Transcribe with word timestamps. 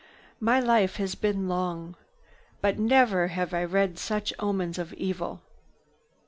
My 0.39 0.59
life 0.59 0.95
has 0.95 1.13
been 1.13 1.47
long, 1.47 1.95
but 2.59 2.79
never 2.79 3.27
have 3.27 3.53
I 3.53 3.63
read 3.63 3.99
such 3.99 4.33
omens 4.39 4.79
of 4.79 4.93
evil! 4.95 5.43